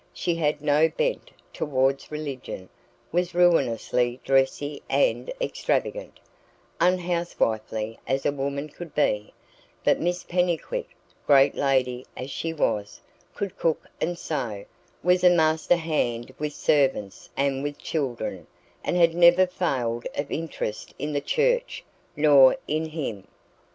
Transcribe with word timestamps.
She 0.15 0.33
had 0.33 0.61
no 0.63 0.89
bent 0.89 1.29
towards 1.53 2.11
religion, 2.11 2.69
was 3.11 3.35
ruinously 3.35 4.19
dressy 4.23 4.81
and 4.89 5.31
extravagant, 5.39 6.19
unhousewifely 6.79 7.99
as 8.07 8.25
a 8.25 8.31
woman 8.31 8.67
could 8.69 8.95
be; 8.95 9.31
but 9.83 9.99
Miss 9.99 10.23
Pennycuick, 10.23 10.87
great 11.27 11.53
lady 11.53 12.07
as 12.17 12.31
she 12.31 12.51
was, 12.51 12.99
could 13.35 13.55
cook 13.59 13.87
and 14.01 14.17
sew, 14.17 14.65
was 15.03 15.23
a 15.23 15.29
master 15.29 15.75
hand 15.75 16.33
with 16.39 16.53
servants 16.53 17.29
and 17.37 17.61
with 17.61 17.77
children, 17.77 18.47
and 18.83 18.97
had 18.97 19.13
never 19.13 19.45
failed 19.45 20.07
of 20.15 20.31
interest 20.31 20.95
in 20.97 21.13
the 21.13 21.21
church 21.21 21.83
nor 22.15 22.57
in 22.67 22.85
him. 22.85 23.27